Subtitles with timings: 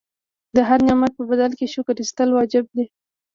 [0.55, 2.85] د هر نعمت په بدل کې شکر ایستل واجب دي.